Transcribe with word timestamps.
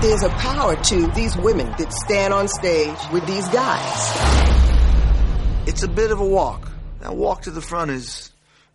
There's 0.00 0.22
a 0.22 0.28
power 0.28 0.76
to 0.76 1.06
these 1.08 1.36
women 1.36 1.66
that 1.78 1.92
stand 1.92 2.32
on 2.32 2.46
stage 2.46 2.96
with 3.12 3.26
these 3.26 3.48
guys. 3.48 4.38
It's 5.66 5.82
a 5.82 5.88
bit 5.88 6.12
of 6.12 6.20
a 6.20 6.24
walk. 6.24 6.70
That 7.00 7.16
walk 7.16 7.42
to 7.42 7.50
the 7.50 7.60
front 7.60 7.90
is 7.90 8.30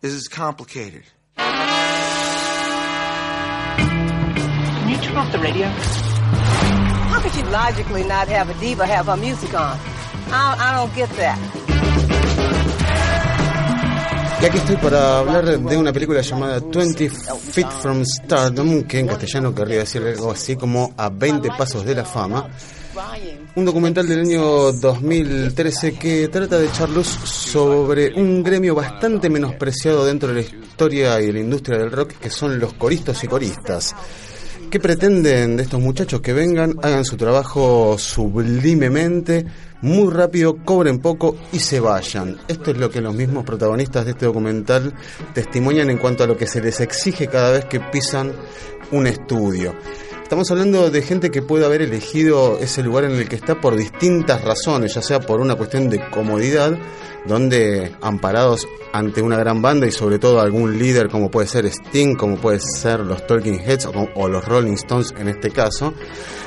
is 0.00 0.28
complicated. 0.28 1.02
Can 1.36 1.48
you 4.88 4.96
turn 4.98 5.16
off 5.16 5.32
the 5.32 5.40
radio? 5.40 5.66
How 5.66 7.20
could 7.20 7.34
you 7.34 7.42
logically 7.50 8.04
not 8.04 8.28
have 8.28 8.48
a 8.48 8.54
diva 8.60 8.86
have 8.86 9.06
her 9.06 9.16
music 9.16 9.54
on? 9.54 9.76
I, 10.30 10.56
I 10.56 10.76
don't 10.76 10.94
get 10.94 11.10
that. 11.16 11.57
Y 14.40 14.44
aquí 14.44 14.58
estoy 14.58 14.76
para 14.76 15.18
hablar 15.18 15.58
de 15.58 15.76
una 15.76 15.92
película 15.92 16.20
llamada 16.20 16.60
20 16.60 17.10
Feet 17.10 17.70
from 17.82 18.04
Stardom, 18.04 18.84
que 18.84 19.00
en 19.00 19.08
castellano 19.08 19.52
querría 19.52 19.80
decir 19.80 20.00
algo 20.00 20.30
así 20.30 20.54
como 20.54 20.94
A 20.96 21.08
20 21.08 21.48
Pasos 21.58 21.84
de 21.84 21.96
la 21.96 22.04
Fama. 22.04 22.48
Un 23.56 23.64
documental 23.64 24.06
del 24.06 24.20
año 24.20 24.72
2013 24.72 25.94
que 25.94 26.28
trata 26.28 26.56
de 26.56 26.66
echar 26.66 26.88
luz 26.88 27.08
sobre 27.08 28.14
un 28.14 28.44
gremio 28.44 28.76
bastante 28.76 29.28
menospreciado 29.28 30.06
dentro 30.06 30.28
de 30.28 30.34
la 30.36 30.40
historia 30.40 31.20
y 31.20 31.32
la 31.32 31.40
industria 31.40 31.78
del 31.78 31.90
rock, 31.90 32.12
que 32.20 32.30
son 32.30 32.60
los 32.60 32.74
coristas 32.74 33.22
y 33.24 33.26
coristas. 33.26 33.94
¿Qué 34.70 34.78
pretenden 34.78 35.56
de 35.56 35.62
estos 35.64 35.80
muchachos 35.80 36.20
que 36.20 36.32
vengan, 36.32 36.76
hagan 36.82 37.04
su 37.04 37.16
trabajo 37.16 37.96
sublimemente, 37.98 39.46
muy 39.80 40.12
rápido, 40.12 40.56
cobren 40.64 40.98
poco 40.98 41.36
y 41.52 41.58
se 41.58 41.80
vayan? 41.80 42.38
Esto 42.48 42.70
es 42.70 42.78
lo 42.78 42.90
que 42.90 43.00
los 43.00 43.14
mismos 43.14 43.44
protagonistas 43.44 44.04
de 44.04 44.12
este 44.12 44.26
documental 44.26 44.94
testimonian 45.34 45.90
en 45.90 45.98
cuanto 45.98 46.24
a 46.24 46.26
lo 46.26 46.36
que 46.36 46.46
se 46.46 46.60
les 46.60 46.80
exige 46.80 47.28
cada 47.28 47.52
vez 47.52 47.64
que 47.66 47.80
pisan 47.80 48.32
un 48.90 49.06
estudio. 49.06 49.74
Estamos 50.22 50.50
hablando 50.50 50.90
de 50.90 51.00
gente 51.02 51.30
que 51.30 51.40
puede 51.40 51.64
haber 51.64 51.80
elegido 51.80 52.58
ese 52.58 52.82
lugar 52.82 53.04
en 53.04 53.12
el 53.12 53.28
que 53.28 53.36
está 53.36 53.60
por 53.60 53.76
distintas 53.76 54.44
razones, 54.44 54.94
ya 54.94 55.00
sea 55.00 55.20
por 55.20 55.40
una 55.40 55.54
cuestión 55.54 55.88
de 55.88 56.06
comodidad, 56.10 56.76
donde 57.26 57.94
amparados 58.02 58.66
ante 58.98 59.22
una 59.22 59.36
gran 59.36 59.62
banda 59.62 59.86
y 59.86 59.92
sobre 59.92 60.18
todo 60.18 60.40
algún 60.40 60.76
líder 60.76 61.08
como 61.08 61.30
puede 61.30 61.46
ser 61.46 61.66
Sting, 61.66 62.16
como 62.16 62.36
puede 62.36 62.58
ser 62.58 63.00
los 63.00 63.24
Talking 63.26 63.60
Heads 63.60 63.88
o, 64.14 64.28
los 64.28 64.44
Rolling 64.44 64.72
Stones 64.72 65.14
en 65.16 65.28
este 65.28 65.50
caso, 65.50 65.94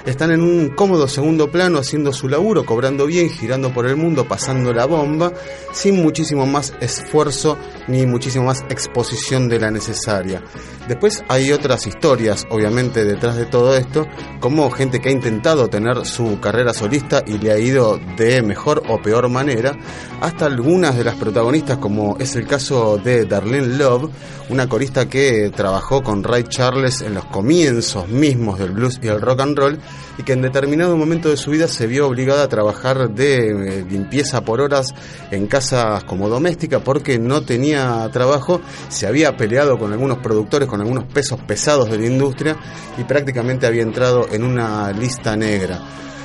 están 0.05 0.31
en 0.31 0.41
un 0.41 0.69
cómodo 0.69 1.07
segundo 1.07 1.49
plano 1.49 1.79
haciendo 1.79 2.11
su 2.11 2.27
laburo, 2.27 2.65
cobrando 2.65 3.05
bien, 3.05 3.29
girando 3.29 3.73
por 3.73 3.85
el 3.85 3.95
mundo, 3.95 4.27
pasando 4.27 4.73
la 4.73 4.85
bomba, 4.85 5.31
sin 5.71 6.01
muchísimo 6.01 6.45
más 6.45 6.73
esfuerzo 6.81 7.57
ni 7.87 8.05
muchísimo 8.05 8.45
más 8.45 8.65
exposición 8.69 9.47
de 9.47 9.59
la 9.59 9.71
necesaria. 9.71 10.43
Después 10.87 11.23
hay 11.29 11.51
otras 11.53 11.87
historias, 11.87 12.45
obviamente, 12.49 13.05
detrás 13.05 13.37
de 13.37 13.45
todo 13.45 13.75
esto, 13.77 14.07
como 14.39 14.69
gente 14.71 14.99
que 14.99 15.09
ha 15.09 15.13
intentado 15.13 15.69
tener 15.69 16.05
su 16.05 16.39
carrera 16.41 16.73
solista 16.73 17.23
y 17.25 17.37
le 17.37 17.51
ha 17.51 17.59
ido 17.59 17.99
de 18.17 18.41
mejor 18.41 18.83
o 18.89 18.97
peor 19.01 19.29
manera, 19.29 19.77
hasta 20.19 20.47
algunas 20.47 20.97
de 20.97 21.03
las 21.03 21.15
protagonistas, 21.15 21.77
como 21.77 22.17
es 22.19 22.35
el 22.41 22.47
caso 22.47 22.97
de 22.97 23.25
Darlene 23.25 23.77
Love, 23.77 24.09
una 24.49 24.67
corista 24.67 25.07
que 25.07 25.51
trabajó 25.55 26.01
con 26.01 26.23
Ray 26.23 26.43
Charles 26.43 27.01
en 27.01 27.13
los 27.13 27.25
comienzos 27.25 28.09
mismos 28.09 28.57
del 28.57 28.71
blues 28.71 28.99
y 29.01 29.07
el 29.07 29.21
rock 29.21 29.41
and 29.41 29.57
roll, 29.57 29.79
y 30.17 30.23
que 30.23 30.33
en 30.33 30.41
determinado 30.41 30.97
momento 30.97 31.29
de 31.29 31.37
su 31.37 31.51
vida 31.51 31.67
se 31.67 31.85
vio 31.85 32.07
obligada 32.07 32.43
a 32.43 32.47
trabajar 32.49 33.11
de 33.11 33.49
eh, 33.49 33.85
limpieza 33.87 34.41
por 34.41 34.59
horas 34.59 34.93
en 35.29 35.45
casas 35.45 36.03
como 36.03 36.29
doméstica 36.29 36.79
porque 36.79 37.19
no 37.19 37.43
tenía 37.43 38.09
trabajo, 38.11 38.59
se 38.89 39.05
había 39.05 39.37
peleado 39.37 39.77
con 39.77 39.93
algunos 39.93 40.17
productores, 40.17 40.67
con 40.67 40.81
algunos 40.81 41.05
pesos 41.05 41.39
pesados 41.47 41.91
de 41.91 41.99
la 41.99 42.07
industria 42.07 42.57
y 42.97 43.03
prácticamente 43.03 43.67
había 43.67 43.83
entrado 43.83 44.27
en 44.31 44.43
una 44.43 44.91
lista 44.91 45.35
negra. 45.35 45.79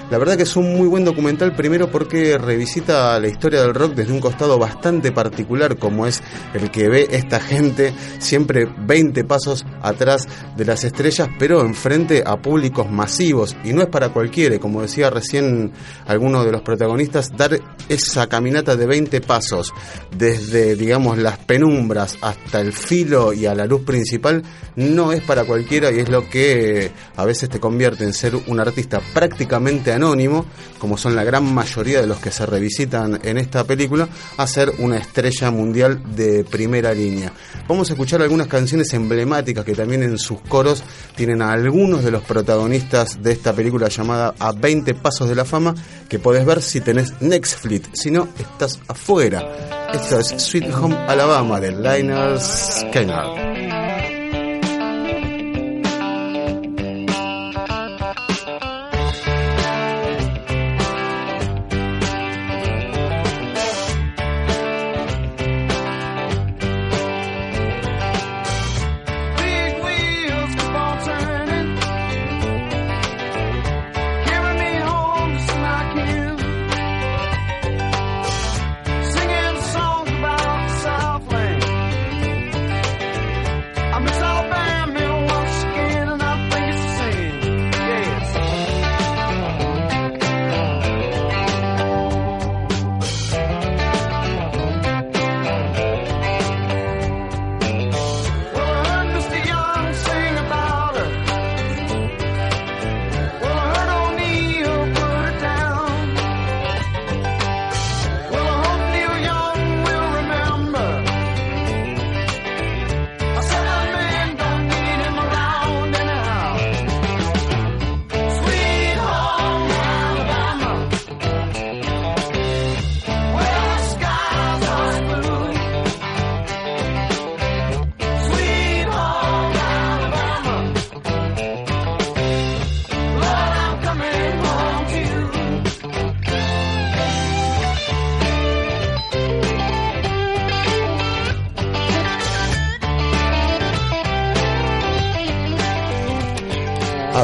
La 0.09 0.19
verdad 0.19 0.37
que 0.37 0.45
es 0.45 0.55
un 0.55 0.77
muy 0.77 0.87
buen 0.87 1.05
documental, 1.05 1.57
primero 1.57 1.91
porque 1.91 2.39
revisita 2.39 3.19
la 3.19 3.27
historia 3.27 3.62
del 3.62 3.75
rock 3.75 3.95
desde 3.95 4.12
un 4.12 4.21
costado 4.21 4.57
bastante 4.57 5.11
particular, 5.11 5.78
como 5.78 6.06
es 6.06 6.22
el 6.55 6.71
que 6.71 6.89
ve 6.89 7.09
esta 7.11 7.41
gente 7.41 7.93
siempre 8.21 8.69
20 8.87 9.25
pasos 9.25 9.67
atrás 9.83 10.28
de 10.56 10.65
las 10.65 10.84
estrellas, 10.84 11.28
pero 11.41 11.61
enfrente 11.61 12.22
a 12.25 12.37
públicos 12.37 12.89
masivos. 12.89 13.56
Y 13.65 13.72
no 13.72 13.83
es 13.83 13.89
para 13.89 14.11
cualquiera, 14.11 14.61
como 14.61 14.81
decía 14.81 15.11
recién 15.11 15.72
alguno 16.06 16.44
de 16.44 16.53
los 16.53 16.62
protagonistas, 16.62 17.37
dar 17.37 17.59
esa 17.88 18.28
caminata 18.28 18.77
de 18.77 18.87
20 18.87 19.21
pasos 19.23 19.73
desde, 20.17 20.77
digamos, 20.77 21.19
las 21.19 21.38
penumbras 21.38 22.17
hasta 22.21 22.61
el 22.61 22.73
filo 22.73 23.33
y 23.33 23.47
a 23.47 23.56
la 23.56 23.67
luz 23.67 23.83
principal, 23.83 24.44
no 24.77 25.11
es 25.11 25.23
para 25.23 25.43
cualquiera 25.43 25.91
y 25.91 25.99
es 25.99 26.09
lo 26.09 26.28
que 26.28 26.93
a 27.17 27.25
veces 27.25 27.49
te 27.49 27.59
convierte 27.59 28.05
en 28.05 28.12
ser 28.12 28.37
un 28.37 28.61
artista 28.61 29.00
prácticamente 29.12 29.96
anónimo, 29.97 30.47
como 30.79 30.97
son 30.97 31.17
la 31.17 31.25
gran 31.25 31.53
mayoría 31.53 32.01
de 32.01 32.07
los 32.07 32.19
que 32.19 32.31
se 32.31 32.47
revisitan 32.47 33.21
en 33.23 33.39
esta 33.39 33.65
película, 33.65 34.09
a 34.37 34.47
ser 34.47 34.73
una 34.79 34.99
estrella 34.99 35.51
mundial 35.51 36.03
de 36.15 36.45
primera 36.45 36.93
línea. 36.93 37.33
Vamos 37.69 37.91
a 37.91 37.95
escuchar 37.95 38.23
algunas 38.23 38.47
canciones 38.47 38.93
emblemáticas 38.95 39.65
que 39.65 39.75
también 39.75 40.03
en 40.03 40.19
sus 40.19 40.41
coros 40.43 40.83
tienen 41.15 41.43
a 41.43 41.53
algunos 41.53 42.05
de 42.05 42.11
los 42.11 42.23
protagonistas 42.23 43.23
de 43.23 43.33
esta 43.33 43.53
película 43.53 43.89
llamada 43.89 44.35
A 44.39 44.53
20 44.53 44.95
Pasos 44.95 45.29
de 45.29 45.35
la 45.35 45.45
Fama, 45.45 45.75
que 46.09 46.19
podés 46.19 46.45
ver 46.45 46.62
si 46.62 46.81
tenés 46.81 47.21
Netflix, 47.21 47.89
si 47.95 48.11
no, 48.11 48.29
estás 48.39 48.79
afuera. 48.89 49.89
Esto 49.93 50.19
es 50.21 50.29
Sweet 50.29 50.73
Home 50.75 50.97
Alabama 51.09 51.61
de 51.61 51.73
Lionel 51.73 52.41
Skinner. 52.41 53.66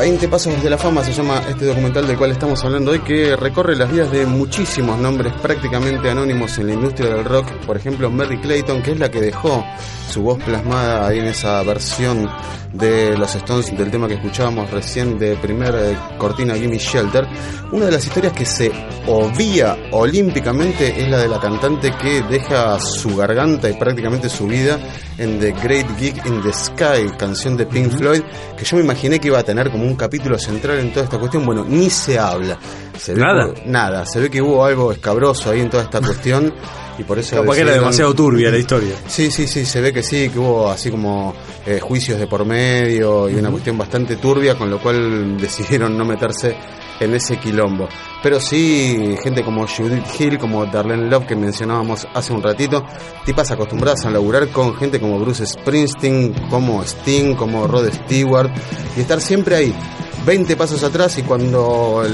20 0.03 0.27
pasos 0.27 0.61
de 0.61 0.69
la 0.69 0.77
fama 0.77 1.05
se 1.05 1.13
llama 1.13 1.41
este 1.49 1.65
documental 1.65 2.09
del 2.09 2.19
cual 2.19 2.33
estamos 2.33 2.65
hablando 2.65 2.91
hoy, 2.91 2.99
que 3.03 3.37
recorre 3.37 3.77
las 3.77 3.89
vidas 3.89 4.11
de 4.11 4.27
muchísimos 4.27 4.99
nombres 4.99 5.33
prácticamente 5.41 6.11
anónimos 6.11 6.59
en 6.59 6.67
la 6.67 6.73
industria 6.73 7.11
del 7.11 7.25
rock. 7.25 7.53
Por 7.65 7.77
ejemplo, 7.77 8.11
Mary 8.11 8.41
Clayton, 8.41 8.83
que 8.83 8.91
es 8.91 8.99
la 8.99 9.13
que 9.13 9.21
dejó 9.21 9.65
su 10.11 10.23
voz 10.23 10.43
plasmada 10.43 11.07
ahí 11.07 11.21
en 11.21 11.27
esa 11.27 11.63
versión 11.63 12.29
de 12.73 13.17
los 13.17 13.35
Stones 13.35 13.77
del 13.77 13.91
tema 13.91 14.09
que 14.09 14.15
escuchábamos 14.15 14.71
recién 14.71 15.19
de 15.19 15.37
primer 15.37 15.75
eh, 15.75 15.97
cortina 16.19 16.55
Gimme 16.55 16.79
Shelter. 16.79 17.27
Una 17.71 17.87
de 17.87 17.93
las 17.93 18.05
historias 18.05 18.33
que 18.33 18.45
se 18.45 18.73
obvia 19.07 19.77
olímpicamente 19.93 21.01
es 21.01 21.09
la 21.09 21.19
de 21.19 21.29
la 21.29 21.39
cantante 21.39 21.93
que 22.01 22.23
deja 22.23 22.81
su 22.81 23.15
garganta 23.17 23.71
y 23.71 23.75
prácticamente 23.75 24.29
su 24.29 24.47
vida 24.47 24.79
en 25.19 25.39
The 25.39 25.53
Great 25.53 25.99
Gig 25.99 26.17
in 26.27 26.43
the 26.43 26.53
Sky, 26.53 27.09
canción 27.19 27.57
de 27.57 27.67
Pink 27.67 27.93
Floyd, 27.93 28.23
que 28.57 28.65
yo 28.65 28.77
me 28.77 28.83
imaginé 28.83 29.21
que 29.21 29.29
iba 29.29 29.39
a 29.39 29.45
tener 29.45 29.71
como 29.71 29.83
como 29.83 29.92
un 29.93 29.97
capítulo 29.97 30.39
central 30.39 30.79
en 30.79 30.91
toda 30.91 31.05
esta 31.05 31.19
cuestión. 31.19 31.45
Bueno, 31.45 31.65
ni 31.69 31.91
se 31.91 32.19
habla. 32.19 32.59
Se 32.99 33.15
ve 33.15 33.21
Nada. 33.21 33.53
que- 33.55 33.63
nada. 33.67 34.05
Se 34.07 34.21
ve 34.21 34.31
que 34.31 34.41
hubo 34.43 34.65
algo 34.65 34.93
escabroso 34.93 35.51
ahí 35.51 35.61
en 35.61 35.71
toda 35.71 35.83
esta 35.85 36.01
cuestión 36.01 36.53
y 36.99 37.03
por 37.05 37.19
eso. 37.19 37.37
Capaz 37.37 37.55
que 37.57 37.61
era 37.63 37.73
demasiado 37.73 38.15
turbia 38.15 38.51
la 38.51 38.59
historia. 38.59 38.95
Sí, 39.09 39.31
sí, 39.31 39.47
sí, 39.47 39.65
se 39.65 39.81
ve 39.81 39.93
que 39.93 40.03
sí, 40.03 40.29
que 40.29 40.39
hubo 40.39 40.71
así 40.71 40.91
como 40.91 41.35
eh, 41.67 41.81
juicios 41.81 42.19
de 42.19 42.27
por 42.27 42.45
medio 42.45 43.29
y 43.31 43.35
una 43.37 43.51
cuestión 43.51 43.79
bastante 43.79 44.17
turbia, 44.17 44.57
con 44.57 44.69
lo 44.71 44.79
cual 44.81 45.37
decidieron 45.41 45.97
no 45.97 46.05
meterse 46.05 46.57
en 47.01 47.15
ese 47.15 47.39
quilombo. 47.39 47.89
Pero 48.23 48.39
sí, 48.39 49.17
gente 49.23 49.43
como 49.43 49.67
Judith 49.67 50.05
Hill, 50.21 50.39
como 50.39 50.65
Darlene 50.67 51.09
Love, 51.11 51.27
que 51.27 51.35
mencionábamos 51.35 52.07
hace 52.15 52.33
un 52.33 52.41
ratito, 52.43 52.85
tipas 53.25 53.51
acostumbradas 53.51 54.05
a 54.05 54.11
laburar 54.11 54.49
con 54.51 54.77
gente 54.77 55.01
como 55.01 55.19
Bruce 55.19 55.45
Springsteen, 55.45 56.33
como 56.49 56.85
Sting, 56.85 57.35
como 57.35 57.67
Rod 57.67 57.91
Stewart, 57.93 58.51
y 58.97 59.01
estar 59.01 59.21
siempre 59.21 59.57
ahí. 59.57 59.75
20 60.25 60.57
pasos 60.57 60.83
atrás 60.85 61.19
y 61.19 61.23
cuando 61.23 62.05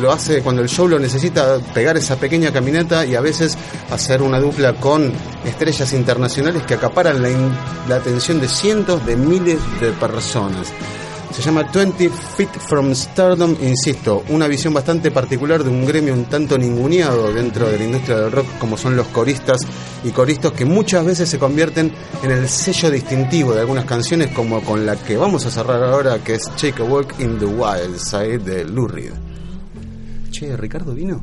lo 0.00 0.12
hace, 0.12 0.42
cuando 0.42 0.62
el 0.62 0.68
show 0.68 0.86
lo 0.86 0.98
necesita, 0.98 1.58
pegar 1.74 1.96
esa 1.96 2.16
pequeña 2.16 2.52
caminata 2.52 3.04
y 3.04 3.14
a 3.14 3.20
veces 3.20 3.58
hacer 3.90 4.22
una 4.22 4.38
dupla 4.38 4.74
con 4.74 5.12
estrellas 5.44 5.92
internacionales 5.92 6.62
que 6.62 6.74
acaparan 6.74 7.22
la 7.88 7.96
atención 7.96 8.40
de 8.40 8.48
cientos 8.48 9.04
de 9.06 9.16
miles 9.16 9.58
de 9.80 9.90
personas. 9.92 10.72
Se 11.30 11.42
llama 11.42 11.64
20 11.64 12.08
Feet 12.08 12.58
from 12.58 12.94
Stardom, 12.94 13.54
insisto, 13.60 14.24
una 14.30 14.46
visión 14.48 14.72
bastante 14.72 15.10
particular 15.10 15.62
de 15.62 15.70
un 15.70 15.84
gremio 15.84 16.14
un 16.14 16.24
tanto 16.24 16.56
ninguneado 16.56 17.32
dentro 17.32 17.68
de 17.68 17.78
la 17.78 17.84
industria 17.84 18.16
del 18.18 18.32
rock 18.32 18.46
como 18.58 18.76
son 18.76 18.96
los 18.96 19.06
coristas 19.08 19.60
y 20.02 20.10
coristas 20.10 20.52
que 20.52 20.64
muchas 20.64 21.04
veces 21.04 21.28
se 21.28 21.38
convierten 21.38 21.92
en 22.22 22.30
el 22.30 22.48
sello 22.48 22.90
distintivo 22.90 23.54
de 23.54 23.60
algunas 23.60 23.84
canciones 23.84 24.30
como 24.30 24.62
con 24.62 24.86
la 24.86 24.96
que 24.96 25.16
vamos 25.16 25.44
a 25.46 25.50
cerrar 25.50 25.82
ahora 25.82 26.18
que 26.22 26.34
es 26.34 26.44
Take 26.56 26.82
a 26.82 26.84
Walk 26.84 27.14
in 27.18 27.38
the 27.38 27.44
Wild 27.44 27.98
Side 27.98 28.38
de 28.38 28.64
Lou 28.64 28.86
Reed. 28.86 29.12
Che, 30.30 30.56
¿Ricardo 30.56 30.94
vino? 30.94 31.22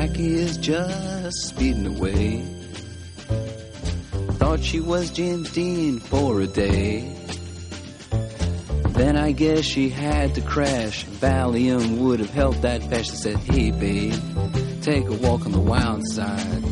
Jackie 0.00 0.34
is 0.34 0.56
just 0.56 1.48
speeding 1.48 1.86
away. 1.86 2.42
Thought 4.38 4.64
she 4.64 4.80
was 4.80 5.10
James 5.10 5.52
Dean 5.52 5.98
for 5.98 6.40
a 6.40 6.46
day. 6.46 7.14
Then 8.92 9.18
I 9.18 9.32
guess 9.32 9.66
she 9.66 9.90
had 9.90 10.34
to 10.36 10.40
crash. 10.40 11.04
Valium 11.04 11.98
would 11.98 12.18
have 12.18 12.30
helped 12.30 12.62
that 12.62 12.82
fast. 12.84 13.12
I 13.12 13.16
said, 13.16 13.36
Hey, 13.40 13.72
babe, 13.72 14.14
take 14.80 15.06
a 15.06 15.12
walk 15.16 15.44
on 15.44 15.52
the 15.52 15.60
wild 15.60 16.02
side. 16.08 16.64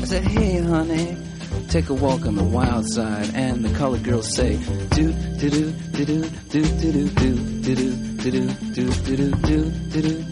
I 0.00 0.04
said, 0.06 0.24
Hey, 0.24 0.62
honey, 0.62 1.18
take 1.68 1.90
a 1.90 1.94
walk 1.94 2.24
on 2.24 2.36
the 2.36 2.44
wild 2.44 2.86
side. 2.88 3.30
And 3.34 3.62
the 3.62 3.76
colored 3.76 4.04
girls 4.04 4.34
say, 4.34 4.56
Do, 4.92 5.12
do, 5.12 5.50
do, 5.50 5.70
do, 5.70 6.30
do, 6.48 6.62
do, 6.62 6.92
do, 6.92 7.08
do, 7.10 7.60
do, 7.60 7.74
do, 7.74 8.30
do, 8.30 8.30
do, 8.30 8.48
do, 8.72 8.90
do, 9.04 9.16
do, 9.16 9.70
do, 9.90 10.00
do, 10.00 10.31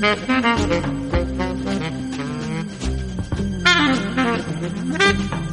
Thank 0.00 0.28
you. 5.32 5.47